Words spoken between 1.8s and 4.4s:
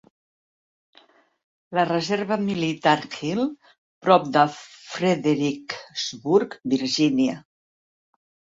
reserva militar Hill prop